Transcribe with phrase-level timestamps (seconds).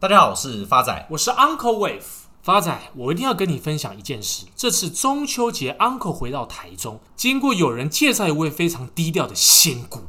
[0.00, 2.00] 大家好，我是发仔，我是 Uncle Wave。
[2.40, 4.46] 发仔，我一定要跟你分享一件事。
[4.56, 10.00] 这次中秋节，Uncle 回到台中，经过有人介绍一位非常低调的仙姑。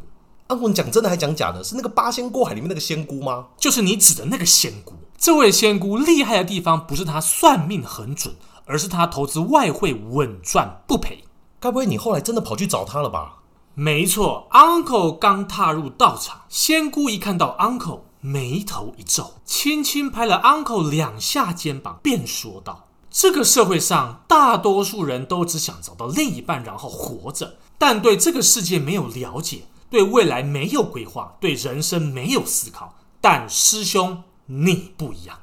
[0.47, 1.62] Uncle，你讲真的还讲假的？
[1.62, 3.47] 是那个八仙过海里面那个仙姑吗？
[3.57, 4.93] 就是你指的那个仙姑。
[5.17, 8.34] 这位仙姑厉害的地方不是她算命很准，
[8.64, 11.26] 而是她投资外汇稳赚不赔。
[11.60, 13.39] 该不会你后来真的跑去找她了吧？
[13.73, 32.95] 没错，Uncle 刚踏入道场，仙姑一看到 Uncle，眉头一皱，轻轻拍了 Uncle 两下肩膀，便说道：“这个社会上大多数人都只想找到另一半，然后活着，但对这个世界没有了解，对未来没有规划，对人生没有思考。
[33.20, 35.40] 但师兄，你不一样，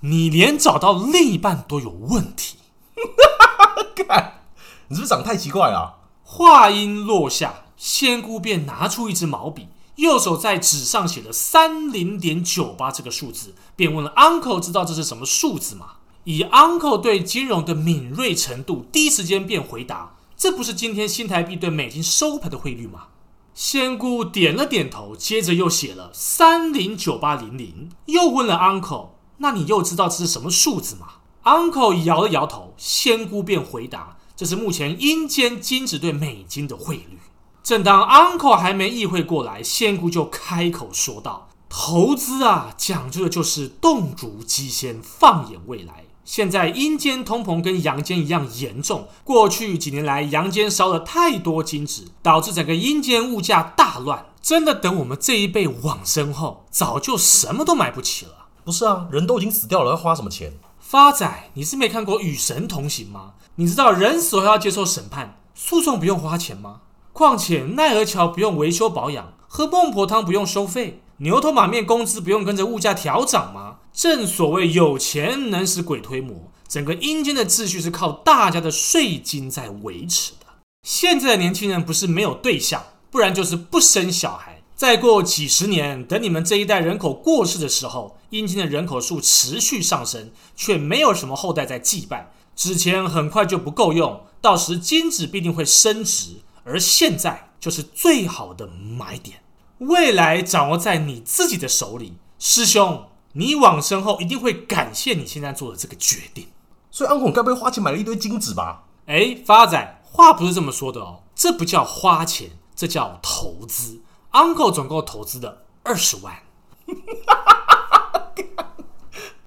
[0.00, 2.58] 你连找到另一半都有问题。”
[2.94, 4.42] 哈哈，看，
[4.88, 6.00] 你是不是长太奇怪了？
[6.22, 9.68] 话音落下，仙姑便拿出一支毛笔，
[10.00, 15.92] 右手在纸上写了三零点九八这个数字，便问了 Uncle：“ 知道这是什么数字吗？”
[16.24, 23.08] 以 Uncle 对金融的敏锐程度，第一时间便回答：“这不是今天新台币对美金收盘的汇率吗？”
[23.54, 31.08] 仙姑点了点头，接着又写了三零九八零零，又问了 Uncle：“ 那你又知道这是什么数字吗
[31.44, 34.16] ？”Uncle 摇了摇头，仙姑便回答。
[34.34, 37.18] 这是目前阴间金子对美金的汇率。
[37.62, 46.04] 正当 Uncle 还没意会过来，仙姑就开口说道：“投资啊，讲究的就是动如鸡先，放眼未来。
[46.24, 54.26] 现在阴间通膨跟阳间一样严重，过去几年来阳间烧了太多金纸，导致整个阴间物价大乱。
[54.40, 58.46] 真的等我们这一辈往生后，早就什么都买不起了。
[58.64, 60.52] 不是啊，人都已经死掉了，要花什么钱？
[60.78, 63.32] 发仔，你是没看过《与神同行》吗？
[63.56, 66.80] 你知道人死后要接受审判，诉讼不用花钱吗？
[67.20, 73.76] 况且奈何桥不用维修保养，喝孟婆汤不用收费，牛头马面工资不用跟着物价调涨吗？
[73.92, 80.46] 正所谓有钱能使鬼推磨，整个阴间的秩序是靠大家的税金在维持的。
[80.82, 84.62] 现在的年轻人不是没有对象，不然就是不生小孩。
[84.74, 92.32] 再过几十年，等你们这一代人口过世的时候，阴间的人口数持续上升，却没有什么后代在祭拜。
[92.56, 99.42] 纸钱很快就不够用，到时金纸必定会升值，而现在就是最好的买点。
[99.78, 106.48] 未来掌握在你自己的手里，师兄，你往生后一定会感谢你现在做的这个决定。
[106.90, 108.84] 所以安孔该不会花钱买了一堆金子吧？
[109.06, 114.02] 哎，发仔，话不是这么说的哦，这不叫花钱，这叫投资。
[114.32, 116.42] Uncle 总共投资了二十万，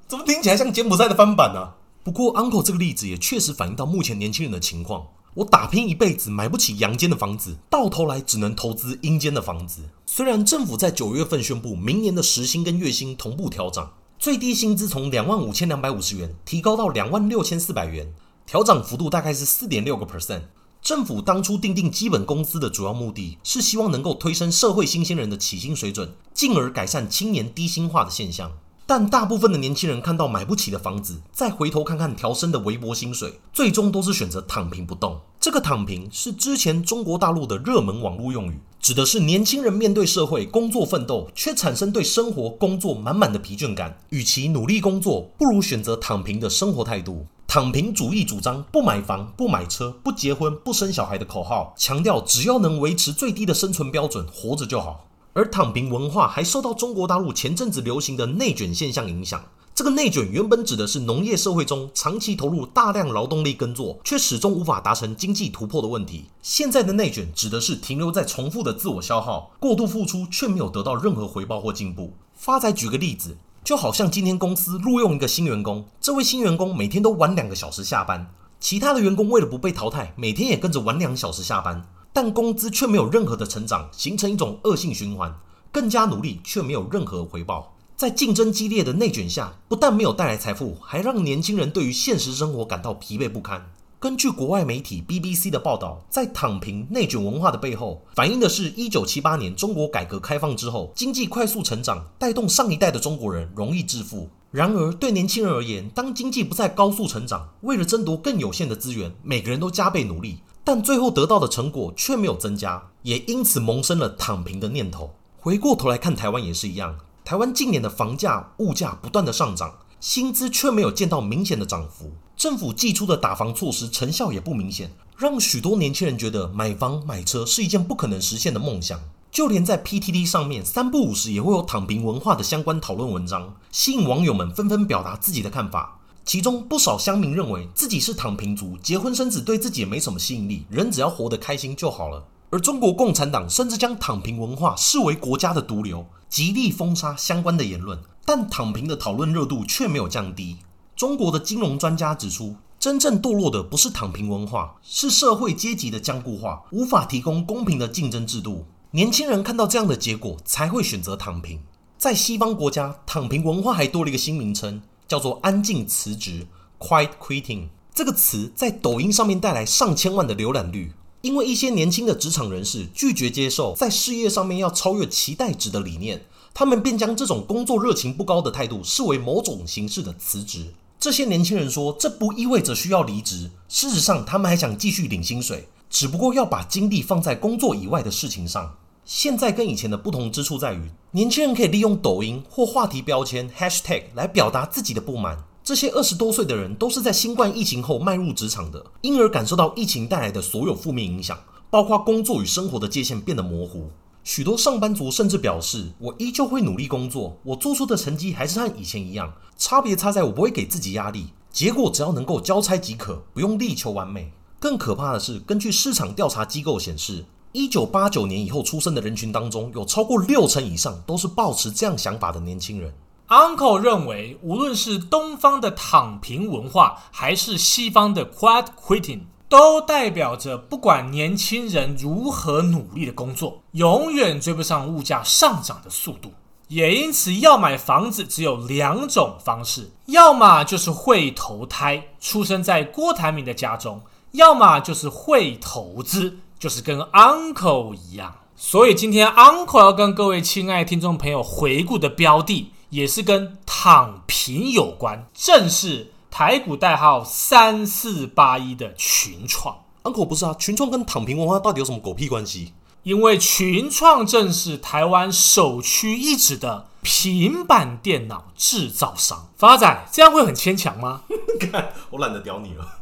[0.08, 1.76] 怎么听起来像柬埔寨的翻版呢、啊？
[2.04, 5.08] 不过，Uncle 这个例子也确实反映到目前年轻人的情况。
[5.36, 9.82] 我打拼一辈子买不起阳间的房子，到头来只能投资阴间的房子。
[10.06, 18.14] 虽然政府在九月份宣布明年的时薪跟月薪同步调涨，最低薪资从两万五千两百五十元提高到两万六千四百元，
[18.46, 20.44] 调涨幅度大概是四点六个 percent。
[20.84, 28.52] 政府当初定定基本工资的主要目的是希望能够推升社会新鲜人的起薪水准，进而改善青年低薪化的现象。
[28.86, 35.22] 但大部分的年轻人看到买不起的房子，再回头看看调升的微薄薪水，最终都是选择躺平不动。
[35.40, 43.98] 这个“躺平”是之前中国大陆的热门网络用语，指的是年轻人面对社会工作奋斗，却产生对生活工作满满的疲倦感。
[44.10, 47.26] 与其努力工作，不如选择躺平的生活态度。
[47.46, 55.06] 躺平主义主张不买房、不买车、不结婚、不生小孩的口号，强调只要能维持最低的生存标准，活着就好。
[55.34, 59.44] 而躺平文化还受到中国大陆前阵子流行的内卷现象影响。
[59.76, 66.26] 这个内卷原本指的是农业社会中长期投入大量劳动力耕作，却始终无法达成经济突破的问题。
[66.44, 72.14] 现在的内卷指的是停留在重复的自我消耗，过度付出却没有得到任何回报或进步。
[72.36, 81.84] 发仔举个例子，就好像今天公司录用一个新员工，这位新员工每天都晚两个小时下班，其他的员工为了不被淘汰，每天也跟着晚两小时下班。
[82.14, 85.36] 但工资却没有任何的成长，形成一种恶性循环。
[85.72, 93.66] 更加努力却没有任何回报，在竞争激烈的内卷下，不但没有带来财富，还让年轻人对于现实生活感到疲惫不堪。
[94.00, 104.30] 根据国外媒体 BBC 的报道，在躺平内卷文化的背后，反映的是1978年中国改革开放之后，经济快速成长，带动上一代的中国人容易致富。
[104.52, 110.38] 然而，对年轻人而言，当经济不再高速成长，为了争夺更有限的资源，每个人都加倍努力。
[110.64, 115.14] 但最后得到的成果却没有增加，也因此萌生了躺平的念头。
[115.38, 122.14] 回过头来看台湾也是一样，台湾近年的房价、物价不断的上涨，薪资却没有见到明显的涨幅。
[122.38, 129.00] 政府祭出的打房措施成效也不明显，让许多年轻人觉得买房买车是一件不可能实现的梦想。
[129.30, 136.00] 就连在 PTT 上面，三不五时也会有躺平文化的相关讨论文章，吸引网友们纷纷表达自己的看法。
[136.26, 142.26] 其中不少乡民认为自己是躺平族，结婚生子对自己也没什么吸引力，人只要活得开心就好了。
[142.50, 148.00] 而中国共产党甚至将躺平文化视为国家的毒瘤，极力封杀相关的言论。
[148.26, 150.58] 但躺平的讨论热度却没有降低。
[150.96, 158.66] 中国的金融专家指出，真正堕落的不是躺平文化，是社会阶级的僵固化，无法提供公平的竞争制度。
[158.92, 161.60] 年轻人看到这样的结果，才会选择躺平。
[161.98, 164.82] 在西方国家，躺平文化还多了一个新名称，
[165.14, 166.48] 叫做“安静辞职
[166.80, 167.68] ”（Quiet Quitting）。
[167.94, 180.74] 这个词在抖音上面带来上千万的浏览率，因为一些年轻的职场人士拒绝接受在事业上面要超越期待值的理念，他们便将这种工作热情不高的态度视为某种形式的辞职。
[181.00, 188.78] 这些年轻人说，这不意味着需要离职，事实上，他们还想继续领薪水，只不过要把精力放在工作以外的事情上。
[189.06, 195.44] 现在跟以前的不同之处在于，年轻人可以利用抖音或话题标签 hashtag 来表达自己的不满。
[195.62, 201.38] 这些二十多岁的人都是在新冠疫情后迈入职场的，因而感受到疫情带来的所有负面影响，
[201.70, 203.90] 包括工作与生活的界限变得模糊。
[204.24, 211.28] 许多上班族甚至表示：“我依旧会努力工作，我做出的成绩还是和以前一样，差别差在我不会给自己压力。
[211.52, 222.92] 结果只要能够交差即可，不用力求完美。”更可怕的是，根据市场调查机构显示，一九八九年以后出生的人群当中，有超过六成以上都是抱持这样想法的年轻人。
[223.28, 236.32] Uncle 认为，无论是东方的躺平文化，还是西方的 Quiet Quitting，都代表着不管年轻人如何努力的工作，永远追不上物价上涨的速度。
[236.70, 244.00] 也因此，要买房子只有两种方式：要么就是会投胎，出生在郭台铭的家中；
[244.32, 246.40] 要么就是会投资。
[246.64, 259.76] 就是跟 Uncle 一样，所以今天 Uncle 要跟各位亲爱的听众朋友回顾的标的，也是跟躺平有关，正是台股代号三四八一的群创。
[260.04, 262.72] Uncle 不是啊，群创跟躺平文化到底有什么狗屁关系？
[263.04, 269.50] 因为群创正是台湾首屈一指的平板电脑制造商。
[269.58, 271.24] 发仔，这样会很牵强吗？
[271.60, 273.00] 看， 我懒得屌你了。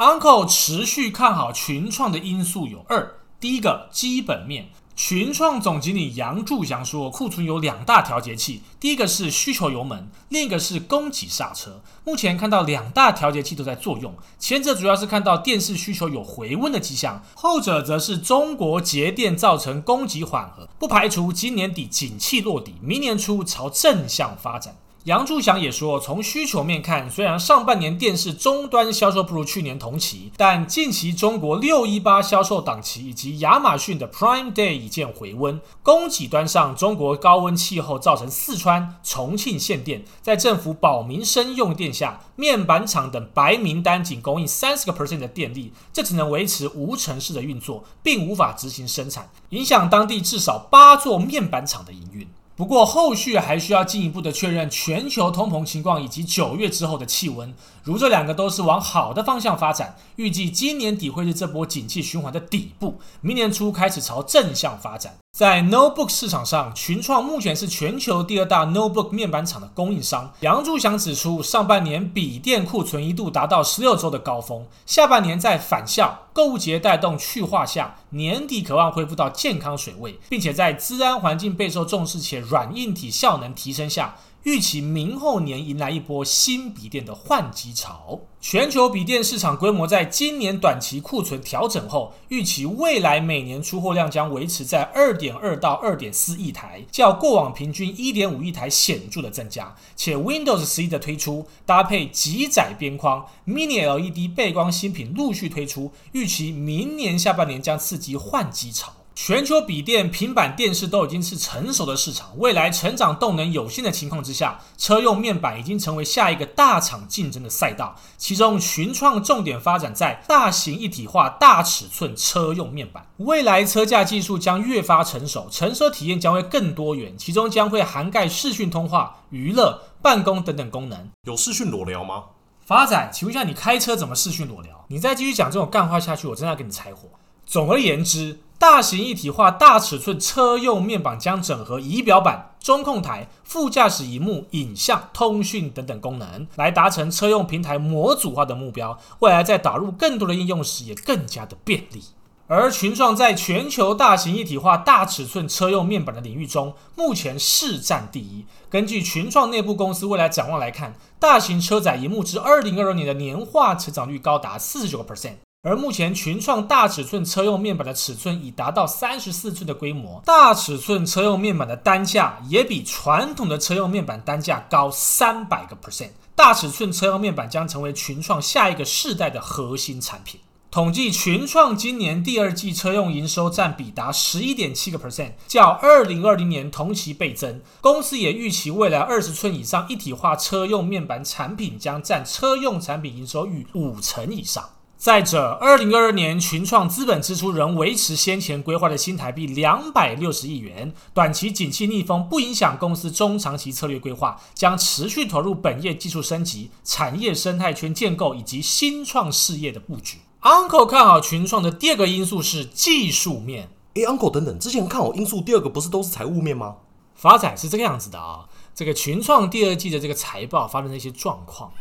[0.00, 4.70] Uncle 持续看好群创的因素有二：第一个，基本面。
[4.96, 11.82] 群创总经理杨柱祥说，库存有两大调节器，第一个是需求油门，另一个是供给刹车。
[12.02, 24.76] 目前看到两大调节器都在作用，前者主要是看到电视需求有回温的迹象，后者则是中国节电造成供给缓和，不排除今年底景气落底，明年初朝正向发展。
[25.04, 35.58] 杨柱祥也说，从需求面看，虽然上半年电视终端销售不如去年同期，但近期中国六一八销售档期以及亚马逊的 Prime Day 已见回温。
[35.82, 52.28] 供给端上，中国高温气候造成四川、重庆限电，在政府保民生用电下，面板厂等白名单仅供应三十个 percent 的电力，这只能维持无尘室的运作，并无法执行生产，影响当地至少八座面板厂的营运。
[52.60, 57.54] 不过，后续还需要进一步的确认全球通膨情况以及九月之后的气温。
[57.82, 65.16] 如这两个都是往好的方向发展，预计今年底会是这波景气循环的底部，明年初开始朝正向发展。
[65.32, 70.30] 在 notebook 市场上，群创目前是全球第二大 notebook 面板厂的供应商。
[70.40, 84.16] 杨柱祥指出，上半年笔电库存一度达到十六周的高峰，下半年在返校、购物节带动去化下，年底渴望恢复到健康水位，并且在治安环境备受重视且软硬体效能提升下。
[84.44, 99.76] 预期明后年迎来一波新笔电的换机潮，全球笔电市场规模在今年短期库存调整后，预期未来每年出货量将维持在二点二到二点四亿台，较过往平均一点五亿台显著的增加。
[99.94, 108.92] 且 Windows 十一的推出，搭配极窄边框、Mini LED 背光新品陆续推出，预期明年下半年将刺激换机潮。
[109.14, 117.94] 全球笔电、平板电视都已经是成熟的市场，未来成长动能有限的情况之下，车用面板已经成为下一个大厂竞争的赛道。
[118.16, 123.06] 其中，群创重点发展在大型一体化、大尺寸车用面板。
[123.18, 131.10] 未来车架技术将越发成熟，乘车体验将会更多元，其中将会涵盖视讯通话、娱乐、办公等等功能。
[131.24, 132.24] 有视讯裸聊吗？
[132.64, 134.86] 发展，请问一下，你开车怎么视讯裸聊？
[134.88, 137.08] 你再继续讲这种干话下去，我真的要给你拆伙。
[137.44, 138.40] 总而言之。
[138.60, 148.98] 大型一体化、大尺寸车用面板将整合仪表板、中控台、副驾驶荧幕、影像、通讯等等功能，来达成车用平台模组化的目标。
[149.20, 152.02] 未来在导入更多的应用时，也更加的便利。
[152.48, 158.44] 而群创在全球大型一体化大尺寸车用面板的领域中，目前市占第一。
[158.68, 165.36] 根据群创内部公司未来展望来看，大型车载荧幕至二零二二年的年化成长率高达四十九个 percent。
[165.62, 176.12] 而目前群创大尺寸车用面板的尺寸已达到三十四寸的规模，大尺寸车用面板的单价也比传统的车用面板单价高三百个 percent。
[176.34, 180.40] 大尺寸车用面板将成为群创下一个世代的核心产品。
[180.70, 187.60] 统计群创今年第二季车用营收占比达十一点七个 percent，较二零二零年同期倍增。
[187.82, 194.64] 公司也预期未来二十寸以上一体化车用面板产品将占车用产品营收逾五成以上。
[195.00, 200.92] 再者，二零二二年群创资本支出仍维持先前规划的新台币两百六十亿元。
[201.14, 210.18] 短期景气逆风不影响公司中长期策略规划，将持续投入本业技术升级、产业生态圈建构以及新创事业的布局。
[210.42, 213.70] Uncle 看好群创的第二个因素是技术面。
[213.94, 216.76] 诶，Uncle 等等，之前看好因素第二个不是都是财务面吗？
[217.14, 221.72] 发展是这个样子的啊，这个群创第二季的这个财报发生了一些状况，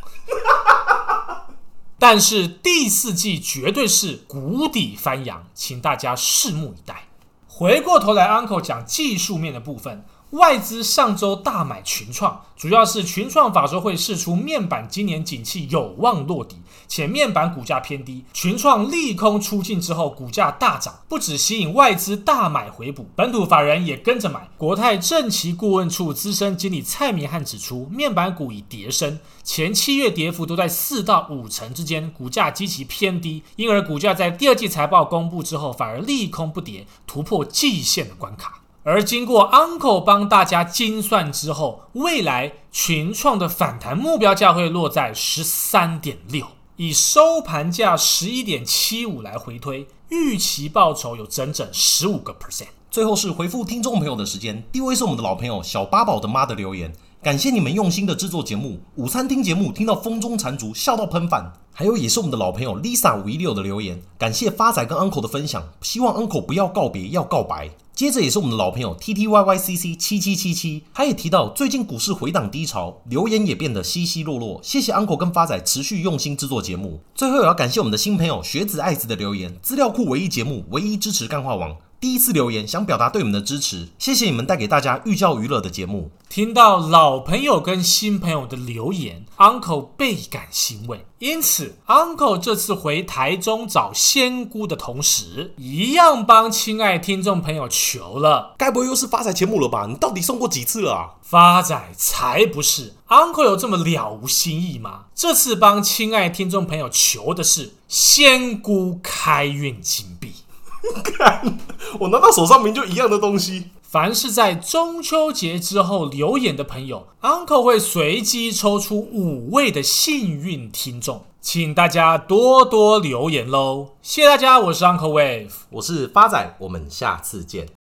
[2.00, 7.04] 但是第四季绝对是谷底翻扬，请大家拭目以待。
[7.48, 10.06] 回过头来，Uncle 讲技术面的部分。
[10.32, 16.58] 外资上周大买群创，主要是群创法说会释出面板今年景气有望落底，
[16.88, 18.24] 且面板股价偏低。
[18.32, 24.48] 群创利空出尽之后，股价大涨，不止吸引外资大买回补，本土法人也跟着买。
[24.56, 38.59] 国泰正奇顾问处资深经理蔡明汉指出，面板股已跌深，前七月跌幅都在四到五成之间，股价极其偏低，因而股价在第二季财报公布之后，反而利空不跌，突破季线的关卡。
[38.84, 46.46] 而经过 Uncle 帮大家精算之后，未来群创的反弹目标价会落在十三点六，
[46.78, 52.68] 以收盘价十一点七五来回推，预期报酬有整整十五个 percent。
[52.90, 61.54] 最后是回复听众朋友的时间，第一位是我们的老朋友小八宝的妈的留言，感谢你们用心的制作节目，午餐听节目听到风中残烛，笑到喷饭。
[61.72, 67.70] 还有也是我们的老朋友 Lisa 五一六的留言，感谢发仔跟 Uncle 的分享，希望 Uncle 不要告别，要告白。
[68.00, 74.58] 接着也是我们的老朋友 T T Y Y C C 七七七七，他也提到最近股市回档低潮，留言也变得稀稀落落。
[74.64, 77.02] 谢谢 Uncle 跟发仔持续用心制作节目。
[77.14, 81.76] 最后也要感谢我们的新朋友学子爱子的留言，资料库唯一节目，唯一支持干话王。
[82.00, 86.12] 第一次留言，想表达对你们的支持，谢谢你们带给大家寓教于乐的节目。
[86.30, 91.06] 听到老朋友跟新朋友的留言，Uncle 倍感欣慰。
[91.18, 98.56] 因此，Uncle 这次回台中找仙姑的同时，一样帮亲爱听众朋友求了。
[98.58, 99.86] 该不会又是发财节目了吧？
[99.90, 101.20] 你到底送过几次了啊？
[101.22, 105.08] 发财才不是，Uncle 有这么了无新意吗？
[105.14, 110.32] 这次帮亲爱听众朋友求的是仙姑开运金币。
[111.04, 111.58] 看，
[112.00, 113.70] 我拿到手上明就一样的东西。
[113.82, 123.88] 凡是在中秋节之后留言的朋友，Uncle 会随机抽出五位的幸运听众，请大家多多留言喽！
[124.04, 127.79] 谢谢大家，我是 Uncle Wave，我是发仔，我们下次见。